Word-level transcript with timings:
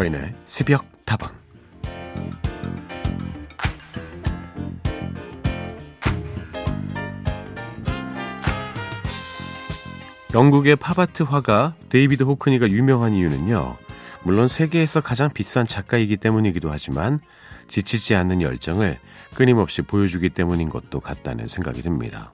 서인의 0.00 0.34
새벽 0.46 0.86
다방 1.04 1.30
영국의 10.32 10.76
팝아트 10.76 11.24
화가 11.24 11.74
데이비드 11.90 12.22
호크니가 12.22 12.70
유명한 12.70 13.12
이유는요. 13.12 13.76
물론 14.22 14.46
세계에서 14.46 15.02
가장 15.02 15.28
비싼 15.30 15.66
작가이기 15.66 16.16
때문이기도 16.16 16.70
하지만 16.70 17.20
지치지 17.66 18.14
않는 18.14 18.40
열정을 18.40 18.98
끊임없이 19.34 19.82
보여주기 19.82 20.30
때문인 20.30 20.70
것도 20.70 21.00
같다는 21.00 21.46
생각이 21.46 21.82
듭니다. 21.82 22.32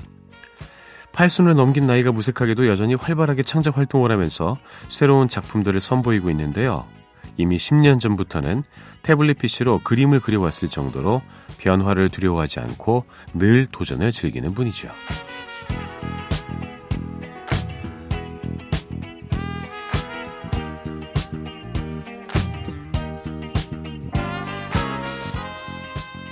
팔순을 1.12 1.56
넘긴 1.56 1.86
나이가 1.86 2.12
무색하게도 2.12 2.68
여전히 2.68 2.94
활발하게 2.94 3.42
창작 3.42 3.76
활동을 3.76 4.12
하면서 4.12 4.56
새로운 4.88 5.26
작품들을 5.26 5.80
선보이고 5.80 6.30
있는데요. 6.30 6.86
이미 7.36 7.56
10년 7.56 8.00
전부터는 8.00 8.64
태블릿 9.02 9.38
PC로 9.38 9.80
그림을 9.84 10.20
그려왔을 10.20 10.68
정도로 10.68 11.22
변화를 11.58 12.08
두려워하지 12.08 12.60
않고 12.60 13.04
늘 13.34 13.66
도전을 13.66 14.12
즐기는 14.12 14.52
분이죠. 14.52 14.88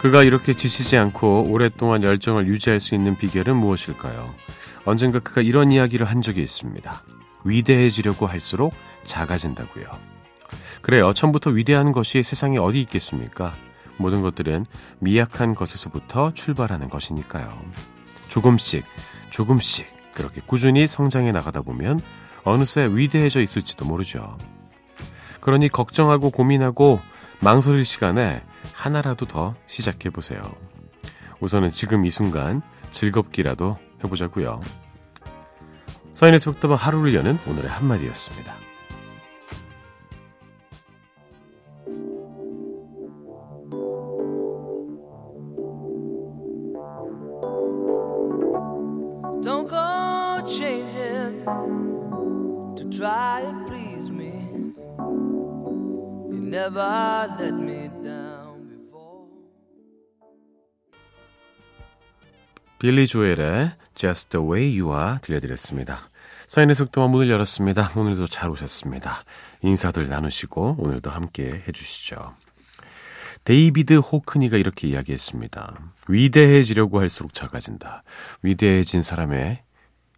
그가 0.04 0.22
이렇게 0.22 0.54
지치지 0.54 0.98
않고 0.98 1.46
오랫동안 1.48 2.02
열정을 2.02 2.46
유지할 2.46 2.78
수 2.78 2.94
있는 2.94 3.16
비결은 3.16 3.56
무엇일까요? 3.56 4.34
언젠가 4.84 5.19
그가 5.19 5.41
이런 5.41 5.72
이야기를 5.72 6.06
한 6.06 6.20
적이 6.20 6.42
있습니다. 6.42 7.02
위대해지려고 7.44 8.26
할수록 8.26 8.74
작아진다고요. 9.04 10.13
그래요. 10.84 11.14
처음부터 11.14 11.48
위대한 11.48 11.92
것이 11.92 12.22
세상에 12.22 12.58
어디 12.58 12.78
있겠습니까? 12.82 13.54
모든 13.96 14.20
것들은 14.20 14.66
미약한 14.98 15.54
것에서부터 15.54 16.34
출발하는 16.34 16.91
것이니까요. 16.91 17.58
조금씩, 18.28 18.84
조금씩 19.30 19.88
그렇게 20.12 20.42
꾸준히 20.44 20.86
성장해 20.86 21.32
나가다 21.32 21.62
보면 21.62 22.02
어느새 22.44 22.86
위대해져 22.86 23.41
있을지도 23.41 23.86
모르죠. 23.86 24.36
그러니 25.41 25.70
걱정하고 25.70 26.28
고민하고 26.28 27.00
망설일 27.41 27.86
시간에 27.86 28.42
하나라도 28.74 29.24
더 29.24 29.54
시작해 29.66 30.10
보세요. 30.10 30.42
우선은 31.41 31.70
지금 31.70 32.04
이 32.04 32.10
순간 32.10 32.60
즐겁기라도 32.91 33.78
해보자고요. 34.04 34.60
사인의 36.12 36.38
속도방 36.38 36.76
하루를 36.76 37.14
여는 37.14 37.38
오늘의 37.46 37.70
한마디였습니다. 37.70 38.63
빌리 62.78 63.06
조엘의 63.06 63.72
Just 63.94 64.30
the 64.30 64.44
Way 64.44 64.80
You 64.80 64.97
Are 64.97 65.19
들려드렸습니다. 65.20 66.00
서인의 66.47 66.74
새벽다방 66.74 67.08
문을 67.08 67.31
열었습니다. 67.31 67.92
오늘도 67.97 68.27
잘 68.27 68.50
오셨습니다. 68.50 69.25
인사들 69.62 70.09
나누시고 70.09 70.76
오늘도 70.78 71.10
함께 71.10 71.62
해주시죠. 71.66 72.34
데이비드 73.44 73.94
호크니가 73.98 74.56
이렇게 74.56 74.88
이야기했습니다. 74.88 75.78
위대해지려고 76.09 77.00
할수록 77.00 77.32
작아진다. 77.32 78.03
위대해진 78.43 79.03
사람의 79.03 79.62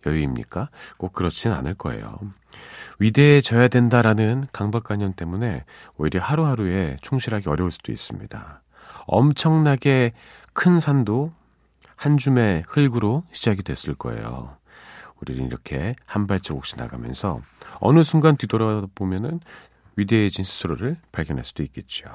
여유입니까? 0.06 0.70
꼭 0.96 1.12
그렇진 1.12 1.52
않을 1.52 1.74
거예요. 1.74 2.18
위대해져야 2.98 3.68
된다라는 3.68 4.46
강박관념 4.52 5.14
때문에 5.14 5.64
오히려 5.96 6.20
하루하루에 6.22 6.96
충실하기 7.02 7.48
어려울 7.48 7.70
수도 7.70 7.92
있습니다. 7.92 8.62
엄청나게 9.06 10.12
큰 10.52 10.80
산도 10.80 11.32
한 11.96 12.16
줌의 12.16 12.64
흙으로 12.68 13.24
시작이 13.32 13.62
됐을 13.62 13.94
거예요. 13.94 14.56
우리는 15.20 15.46
이렇게 15.46 15.96
한 16.06 16.26
발자국씩 16.26 16.78
나가면서 16.78 17.40
어느 17.80 18.02
순간 18.02 18.36
뒤돌아보면은 18.36 19.40
위대해진 19.96 20.44
스스로를 20.44 20.98
발견할 21.10 21.42
수도 21.42 21.62
있겠죠. 21.62 22.06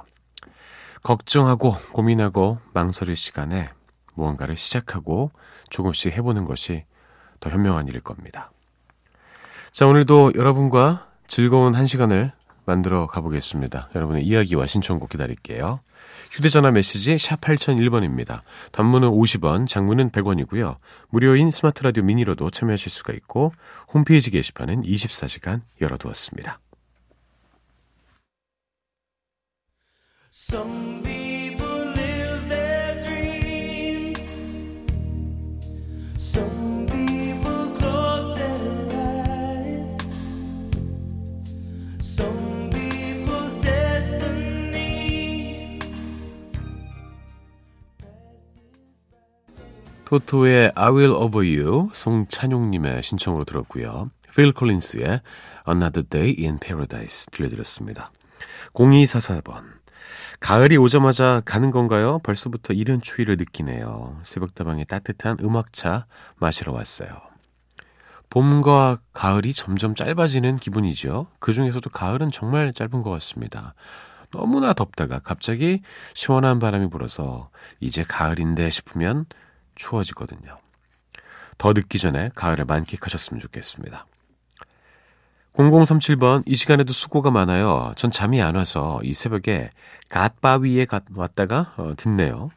걱정하고 1.04 1.76
고민하고 1.94 2.60
망설일 2.74 3.16
시간에 3.16 3.70
무언가를 4.14 4.56
시작하고 4.56 5.32
조금씩 5.70 6.14
해보는 6.14 6.46
것이 6.46 6.86
더 7.40 7.50
현명한 7.50 7.88
일일 7.88 8.02
겁니다. 8.02 8.52
자, 9.72 9.88
오늘도 9.88 10.34
여러분과 10.36 11.08
즐거운 11.28 11.74
한 11.76 11.88
시간을 11.88 12.34
만들어 12.66 13.08
가보겠습니다. 13.08 13.90
여러분의 13.96 14.26
이야기와 14.26 14.68
신청곡 14.68 15.10
기다릴게요. 15.10 15.80
휴대전화 16.32 16.72
메시지 16.72 17.18
샵 17.18 17.42
8001번입니다. 17.42 18.42
단문은 18.72 19.10
50원, 19.10 19.68
장문은 19.68 20.12
100원이고요. 20.12 20.78
무료인 21.10 21.52
스마트라디오 21.52 22.04
미니로도 22.04 22.50
참여하실 22.50 22.92
수가 22.92 23.14
있고 23.14 23.52
홈페이지 23.94 24.32
게시판은 24.32 24.84
24시간 24.84 25.62
열어두었습니다. 25.82 26.60
Some 30.34 31.02
토토의 50.12 50.74
I 50.76 50.90
Will 50.92 51.14
Over 51.14 51.48
You 51.48 51.90
송찬용님의 51.94 53.02
신청으로 53.02 53.46
들었고요. 53.46 54.12
필 54.36 54.52
콜린스의 54.52 55.22
Another 55.66 56.06
Day 56.06 56.36
in 56.38 56.60
Paradise 56.60 57.28
들려드렸습니다. 57.32 58.12
0244번 58.74 59.64
가을이 60.42 60.76
오자마자 60.76 61.42
가는 61.46 61.72
건가요? 61.72 62.20
벌써부터 62.24 62.74
이른 62.74 63.00
추위를 63.00 63.38
느끼네요. 63.38 64.20
새벽다방에 64.24 64.84
따뜻한 64.84 65.38
음악차 65.40 66.08
마시러 66.36 66.74
왔어요. 66.74 67.10
봄과 68.30 68.98
가을이 69.14 69.54
점점 69.54 69.96
짧아지는 69.96 70.58
기분이죠. 70.58 71.28
그 71.40 71.54
중에서도 71.54 71.90
가을은 71.90 72.32
정말 72.32 72.74
짧은 72.74 73.02
것 73.02 73.12
같습니다. 73.12 73.76
너무나 74.32 74.74
덥다가 74.74 75.20
갑자기 75.20 75.82
시원한 76.14 76.60
바람이 76.60 76.90
불어서 76.90 77.50
이제 77.80 78.04
가을인데 78.04 78.70
싶으면 78.72 79.26
추워지거든요. 79.76 80.60
더 81.58 81.74
늦기 81.74 82.00
전에 82.00 82.32
가을을 82.36 82.66
만끽하셨으면 82.66 83.40
좋겠습니다. 83.40 84.06
0037번, 85.54 86.44
이 86.46 86.56
시간에도 86.56 86.94
수고가 86.94 87.30
많아요. 87.30 87.94
전 87.98 88.10
잠이 88.10 88.42
안 88.42 88.56
와서 88.56 89.00
이 89.04 89.14
새벽에 89.14 89.70
갓바위에 90.10 90.86
가, 90.86 91.02
왔다가 91.14 91.74
어, 91.78 91.94
듣네요. 91.98 92.50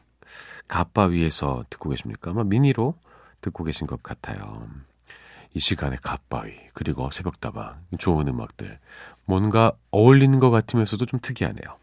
갓바위에서 0.67 1.65
듣고 1.69 1.89
계십니까? 1.89 2.31
아마 2.31 2.43
미니로 2.43 2.95
듣고 3.41 3.63
계신 3.63 3.85
것 3.85 4.01
같아요. 4.01 4.67
이 5.53 5.59
시간에 5.59 5.97
갓바위, 6.01 6.53
그리고 6.73 7.09
새벽다방, 7.11 7.85
좋은 7.97 8.27
음악들. 8.27 8.77
뭔가 9.25 9.71
어울리는 9.91 10.39
것 10.39 10.49
같으면서도 10.49 11.05
좀 11.05 11.19
특이하네요. 11.21 11.77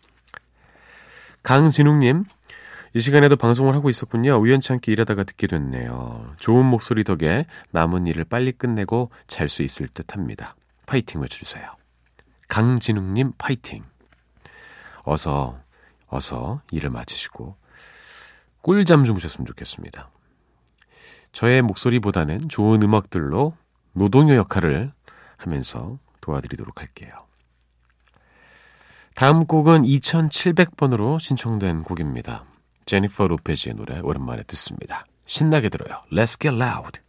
강진웅님, 1.43 2.25
이 2.94 3.00
시간에도 3.00 3.37
방송을 3.37 3.75
하고 3.75 3.89
있었군요. 3.89 4.37
우연찮게 4.37 4.93
일하다가 4.93 5.25
듣게 5.25 5.47
됐네요. 5.47 6.27
좋은 6.39 6.67
목소리 6.67 7.05
덕에 7.05 7.47
남은 7.71 8.06
일을 8.06 8.25
빨리 8.25 8.53
끝내고 8.53 9.11
잘 9.27 9.49
수 9.49 9.62
있을 9.62 9.89
듯 9.89 10.12
합니다. 10.12 10.56
파이팅 10.85 11.23
외쳐주세요. 11.23 11.75
강진웅님 12.49 13.33
파이팅. 13.39 13.83
어서, 15.05 15.59
어서 16.09 16.61
일을 16.71 16.91
마치시고 16.91 17.56
꿀잠 18.61 19.05
주무셨으면 19.05 19.47
좋겠습니다. 19.47 20.11
저의 21.33 21.62
목소리보다는 21.62 22.50
좋은 22.50 22.83
음악들로 22.83 23.56
노동요 23.94 24.35
역할을 24.37 24.93
하면서 25.39 25.99
도와드리도록 26.21 26.81
할게요. 26.81 27.11
다음 29.15 29.47
곡은 29.47 29.83
2700번으로 29.83 31.19
신청된 31.19 31.85
곡입니다. 31.85 32.44
제니퍼 32.87 33.29
로페즈의 33.29 33.75
노래 33.75 34.00
오랜만에 34.00 34.43
듣습니다. 34.44 35.06
신나게 35.26 35.69
들어요. 35.69 36.02
Let's 36.12 36.40
get 36.40 36.55
loud. 36.55 37.00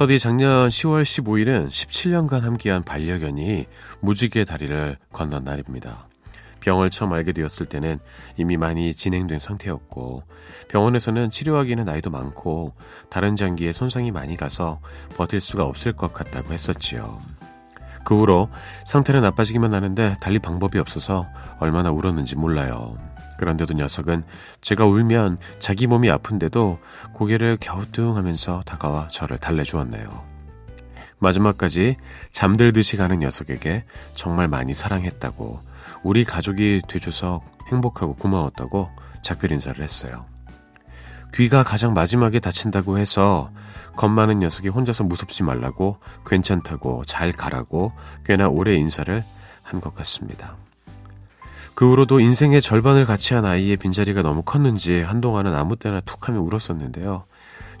서디 0.00 0.18
작년 0.18 0.70
10월 0.70 1.02
15일은 1.02 1.68
17년간 1.68 2.40
함께한 2.40 2.84
반려견이 2.84 3.66
무지개 4.00 4.46
다리를 4.46 4.96
건넌 5.12 5.44
날입니다. 5.44 6.08
병을 6.60 6.88
처음 6.88 7.12
알게 7.12 7.32
되었을 7.32 7.66
때는 7.66 7.98
이미 8.38 8.56
많이 8.56 8.94
진행된 8.94 9.38
상태였고 9.38 10.22
병원에서는 10.70 11.28
치료하기는 11.28 11.84
나이도 11.84 12.08
많고 12.08 12.72
다른 13.10 13.36
장기에 13.36 13.74
손상이 13.74 14.10
많이 14.10 14.38
가서 14.38 14.80
버틸 15.18 15.38
수가 15.38 15.66
없을 15.66 15.92
것 15.92 16.14
같다고 16.14 16.54
했었지요. 16.54 17.20
그 18.02 18.20
후로 18.20 18.48
상태는 18.86 19.20
나빠지기만 19.20 19.74
하는데 19.74 20.16
달리 20.18 20.38
방법이 20.38 20.78
없어서 20.78 21.26
얼마나 21.58 21.90
울었는지 21.90 22.36
몰라요. 22.36 22.96
그런데도 23.40 23.72
녀석은 23.72 24.22
제가 24.60 24.84
울면 24.84 25.38
자기 25.58 25.86
몸이 25.86 26.10
아픈데도 26.10 26.78
고개를 27.14 27.56
갸우뚱하면서 27.56 28.62
다가와 28.66 29.08
저를 29.08 29.38
달래주었네요. 29.38 30.28
마지막까지 31.18 31.96
잠들듯이 32.32 32.98
가는 32.98 33.18
녀석에게 33.18 33.84
정말 34.14 34.46
많이 34.48 34.74
사랑했다고 34.74 35.60
우리 36.02 36.24
가족이 36.24 36.82
돼줘서 36.86 37.40
행복하고 37.68 38.14
고마웠다고 38.14 38.90
작별 39.22 39.52
인사를 39.52 39.82
했어요. 39.82 40.26
귀가 41.34 41.62
가장 41.62 41.94
마지막에 41.94 42.40
다친다고 42.40 42.98
해서 42.98 43.50
겁 43.96 44.10
많은 44.10 44.40
녀석이 44.40 44.68
혼자서 44.68 45.04
무섭지 45.04 45.44
말라고 45.44 45.98
괜찮다고 46.26 47.04
잘 47.06 47.32
가라고 47.32 47.92
꽤나 48.24 48.48
오래 48.48 48.74
인사를 48.74 49.24
한 49.62 49.80
것 49.80 49.94
같습니다. 49.94 50.56
그 51.80 51.88
후로도 51.88 52.20
인생의 52.20 52.60
절반을 52.60 53.06
같이 53.06 53.32
한 53.32 53.46
아이의 53.46 53.78
빈자리가 53.78 54.20
너무 54.20 54.42
컸는지 54.42 55.00
한동안은 55.00 55.54
아무 55.54 55.76
때나 55.76 56.00
툭 56.00 56.28
하면 56.28 56.42
울었었는데요. 56.42 57.24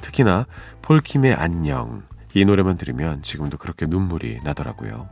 특히나 0.00 0.46
폴킴의 0.80 1.34
안녕 1.34 2.04
이 2.32 2.46
노래만 2.46 2.78
들으면 2.78 3.20
지금도 3.20 3.58
그렇게 3.58 3.84
눈물이 3.84 4.40
나더라고요. 4.42 5.06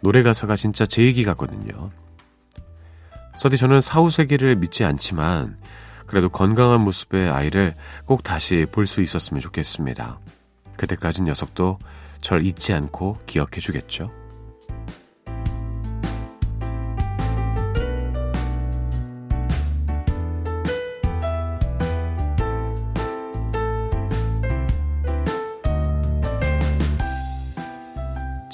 노래 0.00 0.22
가사가 0.22 0.56
진짜 0.56 0.84
제 0.84 1.02
얘기 1.02 1.24
같거든요. 1.24 1.90
서디 3.36 3.56
저는 3.56 3.80
사후세계를 3.80 4.56
믿지 4.56 4.84
않지만 4.84 5.56
그래도 6.06 6.28
건강한 6.28 6.82
모습의 6.82 7.30
아이를 7.30 7.76
꼭 8.04 8.22
다시 8.22 8.66
볼 8.70 8.86
수 8.86 9.00
있었으면 9.00 9.40
좋겠습니다. 9.40 10.20
그때까진 10.76 11.24
녀석도 11.24 11.78
절 12.20 12.44
잊지 12.44 12.74
않고 12.74 13.20
기억해 13.24 13.60
주겠죠. 13.60 14.10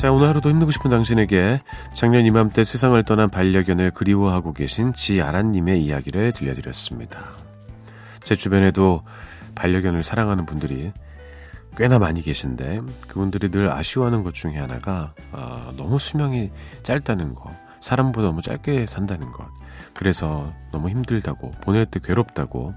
자, 0.08 0.12
오늘 0.12 0.26
하루도 0.28 0.48
힘내고 0.48 0.70
싶은 0.70 0.90
당신에게 0.90 1.60
작년 1.92 2.24
이맘때 2.24 2.64
세상을 2.64 3.02
떠난 3.02 3.28
반려견을 3.28 3.90
그리워하고 3.90 4.54
계신 4.54 4.94
지아란님의 4.94 5.84
이야기를 5.84 6.32
들려드렸습니다. 6.32 7.36
제 8.20 8.34
주변에도 8.34 9.02
반려견을 9.54 10.02
사랑하는 10.02 10.46
분들이 10.46 10.92
꽤나 11.76 11.98
많이 11.98 12.22
계신데 12.22 12.80
그분들이 13.06 13.50
늘 13.50 13.70
아쉬워하는 13.70 14.22
것 14.22 14.32
중에 14.32 14.56
하나가 14.56 15.12
어, 15.30 15.74
너무 15.76 15.98
수명이 15.98 16.52
짧다는 16.84 17.34
거, 17.34 17.54
사람보다 17.80 18.28
너무 18.28 18.40
짧게 18.40 18.86
산다는 18.86 19.30
것, 19.30 19.46
그래서 19.92 20.50
너무 20.72 20.88
힘들다고 20.88 21.50
보낼 21.60 21.84
때 21.84 22.00
괴롭다고 22.02 22.72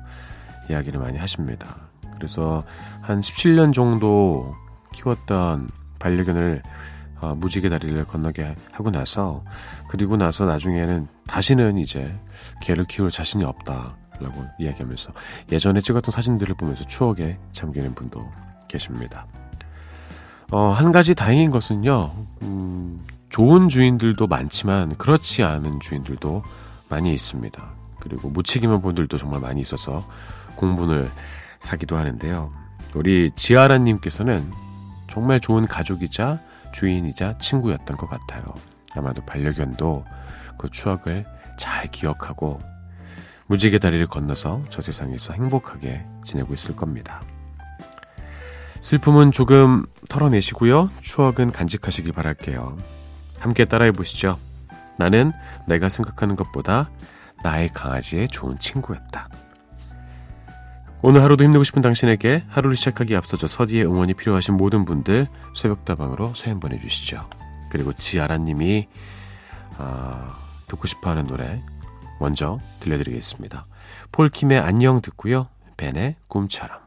이야기를 0.69 0.99
많이 0.99 1.17
하십니다. 1.17 1.77
그래서 2.13 2.65
한 2.99 3.21
17년 3.21 3.73
정도 3.73 4.53
키웠던 4.91 5.69
반려견을 5.97 6.61
어, 7.21 7.35
무지개 7.35 7.69
다리를 7.69 8.03
건너게 8.05 8.55
하고 8.71 8.89
나서 8.89 9.43
그리고 9.87 10.17
나서 10.17 10.45
나중에는 10.45 11.07
다시는 11.27 11.77
이제 11.77 12.13
개를 12.61 12.85
키울 12.85 13.11
자신이 13.11 13.43
없다라고 13.43 14.45
이야기하면서 14.59 15.13
예전에 15.51 15.81
찍었던 15.81 16.11
사진들을 16.11 16.55
보면서 16.55 16.85
추억에 16.85 17.37
잠기는 17.51 17.93
분도 17.93 18.29
계십니다. 18.67 19.27
어, 20.51 20.69
한 20.69 20.91
가지 20.91 21.15
다행인 21.15 21.51
것은요, 21.51 22.11
음, 22.41 23.05
좋은 23.29 23.69
주인들도 23.69 24.27
많지만 24.27 24.95
그렇지 24.97 25.43
않은 25.43 25.79
주인들도 25.79 26.43
많이 26.89 27.13
있습니다. 27.13 27.71
그리고 28.01 28.29
무책임한 28.29 28.81
분들도 28.81 29.17
정말 29.17 29.39
많이 29.39 29.61
있어서 29.61 30.05
공분을 30.55 31.09
사기도 31.59 31.95
하는데요. 31.95 32.51
우리 32.95 33.31
지아라님께서는 33.33 34.51
정말 35.09 35.39
좋은 35.39 35.67
가족이자 35.67 36.39
주인이자 36.71 37.37
친구였던 37.37 37.97
것 37.97 38.09
같아요. 38.09 38.43
아마도 38.95 39.23
반려견도 39.25 40.05
그 40.57 40.69
추억을 40.69 41.25
잘 41.57 41.87
기억하고 41.87 42.61
무지개 43.47 43.79
다리를 43.79 44.05
건너서 44.07 44.61
저 44.69 44.81
세상에서 44.81 45.33
행복하게 45.33 46.05
지내고 46.23 46.53
있을 46.53 46.75
겁니다. 46.75 47.21
슬픔은 48.81 49.31
조금 49.31 49.85
털어내시고요. 50.09 50.89
추억은 51.01 51.51
간직하시길 51.51 52.13
바랄게요. 52.13 52.77
함께 53.39 53.65
따라해 53.65 53.91
보시죠. 53.91 54.39
나는 54.97 55.31
내가 55.67 55.89
생각하는 55.89 56.35
것보다 56.35 56.89
나의 57.43 57.69
강아지의 57.69 58.27
좋은 58.29 58.57
친구였다. 58.59 59.27
오늘 61.03 61.23
하루도 61.23 61.43
힘내고 61.43 61.63
싶은 61.63 61.81
당신에게 61.81 62.43
하루를 62.47 62.75
시작하기에 62.75 63.17
앞서서 63.17 63.47
서디의 63.47 63.85
응원이 63.85 64.13
필요하신 64.13 64.55
모든 64.55 64.85
분들 64.85 65.27
새벽다방으로 65.55 66.35
사연 66.35 66.59
보내주시죠. 66.59 67.27
그리고 67.71 67.91
지아라님이 67.93 68.87
아, 69.77 70.37
듣고 70.67 70.87
싶어하는 70.87 71.25
노래 71.25 71.63
먼저 72.19 72.59
들려드리겠습니다. 72.81 73.65
폴킴의 74.11 74.59
안녕 74.59 75.01
듣고요. 75.01 75.47
벤의 75.75 76.17
꿈처럼. 76.27 76.80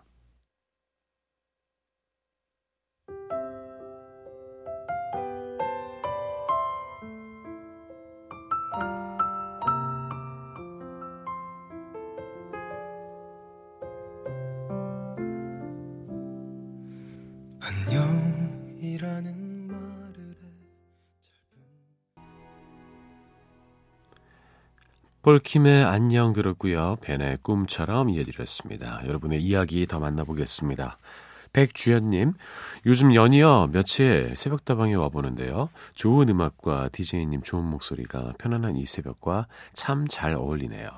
폴킴의 25.24 25.84
안녕 25.84 26.34
들었고요. 26.34 26.98
벤의 27.00 27.38
꿈처럼 27.40 28.10
이어드렸습니다. 28.10 29.00
여러분의 29.06 29.40
이야기 29.42 29.86
더 29.86 29.98
만나보겠습니다. 29.98 30.98
백주연님, 31.54 32.34
요즘 32.84 33.14
연이어 33.14 33.70
며칠 33.72 34.36
새벽다방에 34.36 34.92
와보는데요. 34.96 35.70
좋은 35.94 36.28
음악과 36.28 36.90
DJ님 36.92 37.40
좋은 37.40 37.64
목소리가 37.64 38.34
편안한 38.38 38.76
이 38.76 38.84
새벽과 38.84 39.46
참 39.72 40.06
잘 40.10 40.34
어울리네요. 40.34 40.90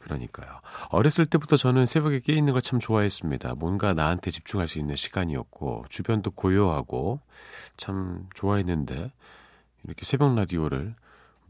그러니까요. 0.00 0.60
어렸을 0.90 1.24
때부터 1.24 1.56
저는 1.56 1.86
새벽에 1.86 2.20
깨 2.20 2.34
있는 2.34 2.52
걸 2.52 2.60
참 2.60 2.78
좋아했습니다. 2.78 3.54
뭔가 3.54 3.94
나한테 3.94 4.30
집중할 4.30 4.68
수 4.68 4.78
있는 4.78 4.96
시간이었고, 4.96 5.86
주변도 5.88 6.32
고요하고, 6.32 7.20
참 7.78 8.26
좋아했는데, 8.34 9.10
이렇게 9.84 10.04
새벽 10.04 10.34
라디오를 10.34 10.94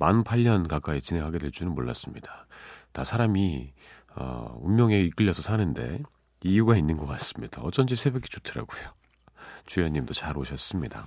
만 0.00 0.24
8년 0.24 0.66
가까이 0.66 1.00
진행하게 1.02 1.38
될 1.38 1.52
줄은 1.52 1.74
몰랐습니다. 1.74 2.46
다 2.92 3.04
사람이, 3.04 3.72
어, 4.16 4.58
운명에 4.62 4.98
이끌려서 4.98 5.42
사는데, 5.42 6.00
이유가 6.42 6.74
있는 6.74 6.96
것 6.96 7.06
같습니다. 7.06 7.60
어쩐지 7.60 7.96
새벽이 7.96 8.22
좋더라고요. 8.30 8.80
주연님도 9.66 10.14
잘 10.14 10.38
오셨습니다. 10.38 11.04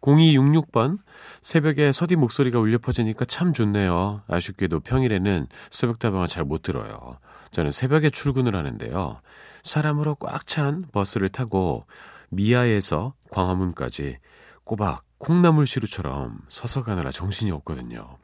0266번 0.00 0.98
새벽에 1.42 1.90
서디 1.90 2.14
목소리가 2.16 2.60
울려 2.60 2.78
퍼지니까 2.78 3.24
참 3.24 3.52
좋네요. 3.52 4.22
아쉽게도 4.28 4.80
평일에는 4.80 5.48
새벽다방을 5.70 6.28
잘 6.28 6.44
못 6.44 6.62
들어요. 6.62 7.18
저는 7.50 7.72
새벽에 7.72 8.10
출근을 8.10 8.54
하는데요. 8.54 9.20
사람으로 9.64 10.14
꽉 10.16 10.46
찬 10.46 10.84
버스를 10.92 11.30
타고 11.30 11.86
미아에서 12.30 13.14
광화문까지 13.30 14.18
꼬박 14.64 15.04
콩나물 15.24 15.66
시루처럼 15.66 16.38
서서 16.50 16.84
가느라 16.84 17.10
정신이 17.10 17.50
없거든요. 17.50 18.18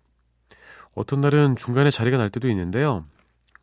어떤 0.95 1.23
날은 1.23 1.57
중간에 1.57 1.91
자리가 1.91 2.19
날 2.19 2.29
때도 2.29 2.47
있는데요. 2.51 3.07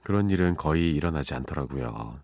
그런 0.01 0.31
일은 0.31 0.55
거의 0.55 0.95
일어나지 0.95 1.35
않더라고요. 1.35 2.19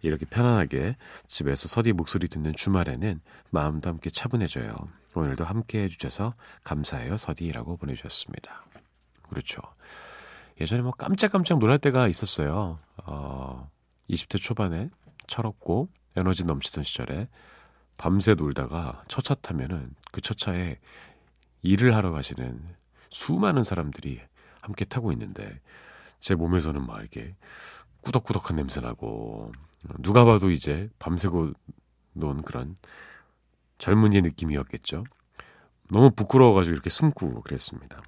이렇게 0.00 0.24
편안하게 0.24 0.96
집에서 1.26 1.68
서디 1.68 1.92
목소리 1.92 2.28
듣는 2.28 2.54
주말에는 2.54 3.20
마음도 3.50 3.90
함께 3.90 4.08
차분해져요. 4.08 4.72
오늘도 5.14 5.44
함께 5.44 5.82
해주셔서 5.82 6.32
감사해요, 6.64 7.18
서디라고 7.18 7.76
보내주셨습니다. 7.76 8.64
그렇죠. 9.28 9.60
예전에 10.62 10.80
뭐 10.80 10.92
깜짝깜짝 10.92 11.58
놀랄 11.58 11.76
때가 11.78 12.08
있었어요. 12.08 12.78
어, 13.04 13.70
20대 14.08 14.40
초반에 14.40 14.88
철없고 15.26 15.90
에너지 16.16 16.44
넘치던 16.44 16.84
시절에 16.84 17.28
밤새 17.98 18.34
놀다가 18.34 19.02
첫차 19.08 19.34
타면은 19.34 19.94
그 20.12 20.20
첫차에 20.20 20.78
일을 21.62 21.94
하러 21.94 22.12
가시는 22.12 22.62
수많은 23.10 23.62
사람들이 23.62 24.20
함께 24.62 24.84
타고 24.84 25.12
있는데 25.12 25.60
제 26.20 26.34
몸에서는 26.34 26.86
막 26.86 27.00
이렇게 27.00 27.34
꾸덕꾸덕한 28.02 28.56
냄새 28.56 28.80
나고 28.80 29.52
누가 29.98 30.24
봐도 30.24 30.50
이제 30.50 30.88
밤새고 30.98 31.52
논 32.12 32.42
그런 32.42 32.76
젊은이의 33.78 34.22
느낌이었겠죠. 34.22 35.04
너무 35.90 36.10
부끄러워가지고 36.10 36.72
이렇게 36.72 36.90
숨고 36.90 37.42
그랬습니다. 37.42 38.00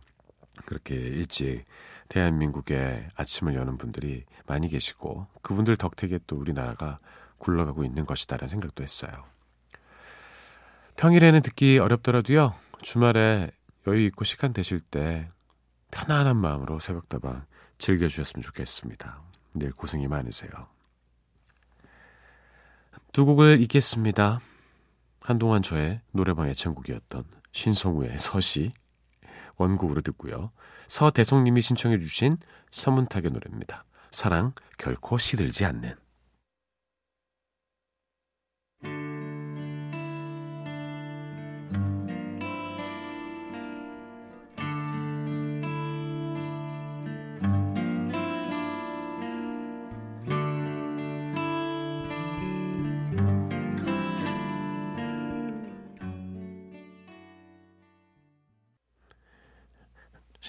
그렇게 0.67 0.95
일찍 0.95 1.65
대한민국의 2.09 3.09
아침을 3.17 3.55
여는 3.55 3.77
분들이 3.77 4.25
많이 4.47 4.69
계시고 4.69 5.27
그분들 5.43 5.77
덕택에 5.77 6.21
또 6.27 6.37
우리나라가 6.37 6.99
굴러가고 7.39 7.85
있는 7.85 8.05
것이다라는 8.05 8.49
생각도 8.49 8.83
했어요. 8.83 9.25
평일에는 11.01 11.41
듣기 11.41 11.79
어렵더라도요. 11.79 12.53
주말에 12.83 13.51
여유 13.87 14.05
있고 14.09 14.27
시간 14.27 14.53
되실 14.53 14.81
때 14.81 15.31
편안한 15.91 16.37
마음으로 16.37 16.79
새벽다방 16.79 17.47
즐겨주셨으면 17.79 18.43
좋겠습니다. 18.43 19.23
늘 19.55 19.73
고생이 19.73 20.09
많으세요. 20.09 20.51
두 23.15 23.25
곡을 23.25 23.63
읽겠습니다. 23.63 24.41
한동안 25.23 25.63
저의 25.63 26.03
노래방 26.13 26.49
애창곡이었던 26.51 27.25
신성우의 27.53 28.19
서시 28.19 28.71
원곡으로 29.57 30.03
듣고요. 30.03 30.51
서대성님이 30.89 31.63
신청해 31.63 31.99
주신 31.99 32.37
서문탁의 32.73 33.31
노래입니다. 33.31 33.85
사랑 34.13 34.53
결코 34.77 35.17
시들지 35.17 35.65
않는 35.65 35.95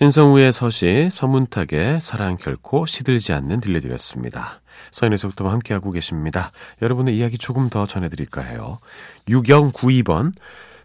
신성우의 0.02 0.52
서시, 0.52 1.10
서문탁의 1.12 2.02
사랑 2.02 2.36
결코 2.36 2.88
시들지 2.88 3.34
않는 3.34 3.62
들려드렸습니다. 3.62 4.60
서인에서부터 4.90 5.48
함께하고 5.48 5.92
계십니다. 5.92 6.52
여러분의 6.82 7.16
이야기 7.16 7.38
조금 7.38 7.70
더 7.70 7.86
전해드릴까 7.86 8.42
해요. 8.42 8.80
6092번. 9.28 10.32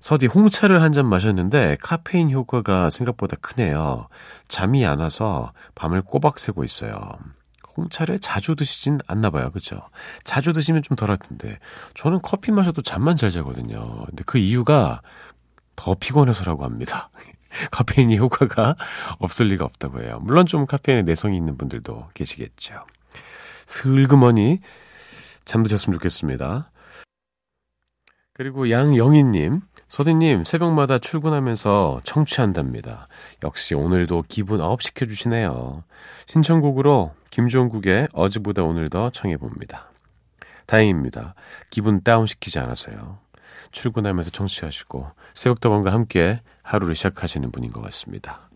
서디 0.01 0.27
홍차를 0.27 0.83
한 0.83 0.93
잔 0.93 1.07
마셨는데 1.07 1.79
카페인 1.81 2.31
효과가 2.31 2.91
생각보다 2.91 3.37
크네요. 3.41 4.09
잠이 4.49 4.85
안 4.85 5.01
와서 5.01 5.55
밤을 5.75 6.03
꼬박 6.03 6.39
새고 6.39 6.63
있어요. 6.63 7.01
홍차를 7.75 8.19
자주 8.19 8.55
드시진 8.55 8.99
않나 9.07 9.31
봐요. 9.31 9.51
그죠? 9.51 9.81
자주 10.25 10.53
드시면 10.53 10.83
좀 10.83 10.95
덜할 10.95 11.17
텐데. 11.17 11.59
저는 11.95 12.21
커피 12.23 12.53
마셔도 12.53 12.83
잠만 12.83 13.17
잘 13.17 13.31
자거든요. 13.31 14.05
근데 14.09 14.25
그 14.27 14.37
이유가 14.37 15.01
더 15.75 15.95
피곤해서라고 15.95 16.65
합니다. 16.65 17.09
카페인이 17.71 18.17
효과가 18.19 18.77
없을 19.19 19.47
리가 19.47 19.65
없다고 19.65 20.03
해요. 20.03 20.19
물론 20.23 20.47
좀 20.47 20.67
카페인에 20.67 21.03
내성이 21.03 21.37
있는 21.37 21.57
분들도 21.57 22.11
계시겠죠. 22.15 22.85
슬그머니 23.67 24.61
잠드셨으면 25.45 25.99
좋겠습니다. 25.99 26.71
그리고 28.33 28.71
양영희님, 28.71 29.63
서디님, 29.89 30.45
새벽마다 30.45 30.99
출근하면서 30.99 32.03
청취한답니다. 32.05 33.09
역시 33.45 33.75
오늘도 33.75 34.25
기분 34.29 34.61
up 34.61 34.83
시켜주시네요. 34.83 35.85
신청곡으로 36.27 37.15
김종국의 37.31 38.09
어제보다 38.13 38.63
오늘 38.63 38.91
더 38.91 39.09
청해봅니다. 39.09 39.91
다행입니다. 40.67 41.35
기분 41.71 42.03
다운 42.03 42.27
시키지 42.27 42.59
않아서요. 42.59 43.21
출근하면서 43.73 44.31
청취하시고 44.31 45.07
새벽다방과 45.35 45.93
함께 45.93 46.41
하루를 46.67 46.95
시작하시는 46.95 47.51
분인 47.53 47.73
것 47.73 47.81
같습니다. 47.83 48.51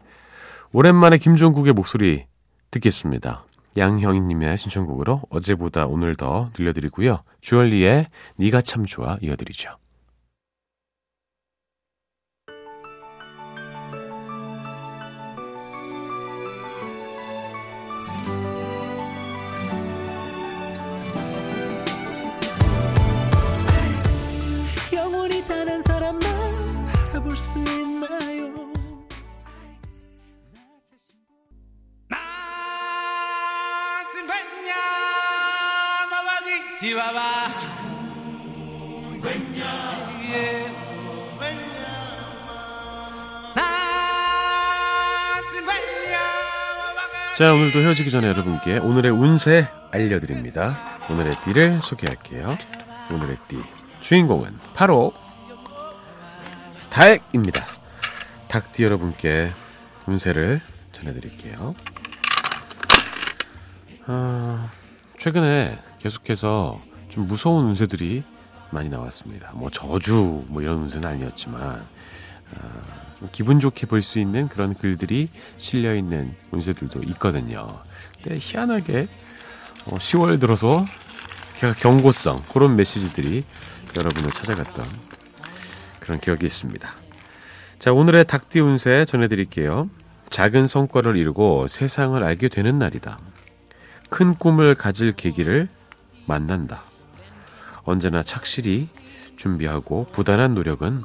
오랜만에 0.73 1.17
김종국의 1.19 1.73
목소리 1.73 2.27
듣겠습니다. 2.71 3.45
양형희님의 3.77 4.59
신청곡으로 4.59 5.23
어제보다 5.31 5.87
오늘 5.87 6.15
더 6.15 6.51
들려드리고요. 6.53 7.23
주얼리의 7.41 8.07
니가 8.39 8.61
참 8.63 8.85
좋아 8.85 9.17
이어드리죠. 9.23 9.80
자, 47.41 47.55
오늘도 47.55 47.79
헤어지기 47.79 48.11
전에 48.11 48.29
여러분께 48.29 48.77
오늘의 48.81 49.13
운세 49.13 49.67
알려드립니다. 49.93 50.79
오늘의 51.11 51.33
띠를 51.43 51.81
소개할게요. 51.81 52.59
오늘의 53.11 53.39
띠. 53.49 53.57
주인공은 54.01 54.59
바로 54.75 55.11
닭입니다. 56.91 57.65
닭띠 58.49 58.85
여러분께 58.85 59.49
운세를 60.05 60.61
전해드릴게요. 60.93 61.75
아, 64.05 64.71
최근에 65.19 65.79
계속해서 65.99 66.79
좀 67.09 67.27
무서운 67.27 67.65
운세들이 67.69 68.23
많이 68.69 68.91
나왔습니다. 68.91 69.53
뭐 69.55 69.71
저주 69.71 70.45
뭐 70.49 70.61
이런 70.61 70.77
운세는 70.83 71.09
아니었지만 71.09 71.63
아, 71.63 71.87
좀 73.19 73.29
기분 73.33 73.61
좋게 73.61 73.87
볼 73.87 74.03
수 74.03 74.19
있는 74.19 74.49
그런 74.49 74.75
글들이 74.75 75.29
실려 75.57 75.95
있는 75.95 76.33
운세들도 76.51 77.03
있거든요. 77.11 77.83
근데 78.23 78.39
희한하게 78.41 79.01
어, 79.91 79.97
10월 79.97 80.41
들어서 80.41 80.85
경고성 81.81 82.37
그런 82.53 82.77
메시지들이 82.77 83.43
여러분을 83.97 84.31
찾아갔던 84.31 84.85
그런 86.01 86.19
기억이 86.19 86.47
있습니다. 86.47 86.91
자, 87.79 87.93
오늘의 87.93 88.25
닭띠 88.27 88.61
운세 88.61 89.05
전해드릴게요. 89.05 89.89
작은 90.31 90.67
성과를 90.67 91.17
이루고 91.17 91.67
세상을 91.67 92.23
알게 92.23 92.49
되는 92.49 92.79
날이다. 92.79 93.19
큰 94.11 94.35
꿈을 94.35 94.75
가질 94.75 95.13
계기를 95.13 95.69
만난다. 96.27 96.85
언제나 97.83 98.23
착실히 98.23 98.89
준비하고 99.37 100.07
부단한 100.13 100.55
노력은 100.55 101.03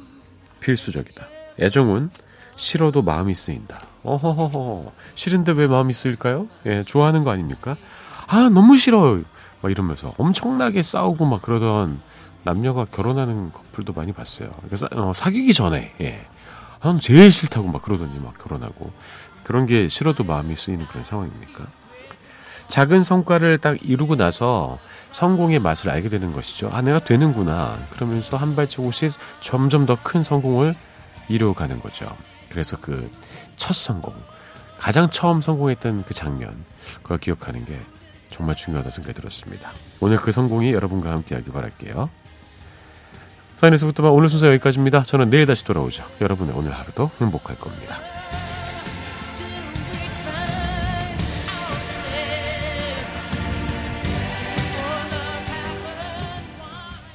필수적이다. 0.60 1.35
애정은 1.60 2.10
싫어도 2.56 3.02
마음이 3.02 3.34
쓰인다. 3.34 3.78
어허허허. 4.02 4.92
싫은데 5.14 5.52
왜 5.52 5.66
마음이 5.66 5.92
쓰일까요? 5.92 6.48
예, 6.66 6.82
좋아하는 6.84 7.24
거 7.24 7.30
아닙니까? 7.30 7.76
아, 8.28 8.48
너무 8.52 8.76
싫어. 8.76 9.18
막 9.62 9.70
이러면서 9.70 10.14
엄청나게 10.18 10.82
싸우고 10.82 11.24
막 11.26 11.42
그러던 11.42 12.00
남녀가 12.44 12.84
결혼하는 12.84 13.52
커플도 13.52 13.92
많이 13.92 14.12
봤어요. 14.12 14.50
그래서 14.64 14.88
어, 14.92 15.12
사귀기 15.14 15.52
전에, 15.52 15.94
예. 16.00 16.26
난 16.82 17.00
제일 17.00 17.32
싫다고 17.32 17.66
막 17.68 17.82
그러더니 17.82 18.18
막 18.20 18.38
결혼하고. 18.38 18.92
그런 19.42 19.66
게 19.66 19.88
싫어도 19.88 20.24
마음이 20.24 20.56
쓰이는 20.56 20.86
그런 20.86 21.04
상황입니까? 21.04 21.64
작은 22.68 23.04
성과를 23.04 23.58
딱 23.58 23.78
이루고 23.82 24.16
나서 24.16 24.78
성공의 25.10 25.60
맛을 25.60 25.88
알게 25.90 26.08
되는 26.08 26.32
것이죠. 26.32 26.68
아, 26.72 26.82
내가 26.82 26.98
되는구나. 27.00 27.78
그러면서 27.90 28.36
한 28.36 28.56
발자국씩 28.56 29.12
점점 29.40 29.86
더 29.86 29.96
큰 30.02 30.22
성공을 30.22 30.74
이루어가는 31.28 31.80
거죠. 31.80 32.16
그래서 32.48 32.78
그 32.80 33.10
첫 33.56 33.74
성공, 33.74 34.14
가장 34.78 35.10
처음 35.10 35.42
성공했던 35.42 36.04
그 36.04 36.14
장면, 36.14 36.64
그걸 37.02 37.18
기억하는 37.18 37.64
게 37.64 37.80
정말 38.30 38.54
중요하다고 38.54 38.94
생각이 38.94 39.14
들었습니다. 39.14 39.72
오늘 40.00 40.18
그 40.18 40.30
성공이 40.30 40.72
여러분과 40.72 41.10
함께 41.10 41.34
하길 41.34 41.52
바랄게요. 41.52 42.08
사인에서부터 43.56 44.10
오늘 44.10 44.28
순서 44.28 44.46
여기까지입니다. 44.48 45.04
저는 45.04 45.30
내일 45.30 45.46
다시 45.46 45.64
돌아오죠. 45.64 46.04
여러분의 46.20 46.54
오늘 46.54 46.72
하루도 46.72 47.10
행복할 47.20 47.58
겁니다. 47.58 48.15